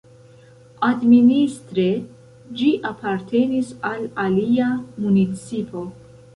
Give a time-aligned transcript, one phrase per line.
[0.87, 1.85] Administre
[2.63, 4.73] ĝi apartenis al alia
[5.07, 5.89] municipo.